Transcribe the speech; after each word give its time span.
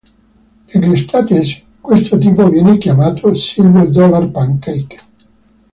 Negli 0.73 0.95
States 0.97 1.61
questo 1.79 2.17
tipo 2.17 2.49
viene 2.49 2.77
chiamato 2.77 3.35
"silver 3.35 3.87
dollar 3.87 4.31
pancake". 4.31 4.99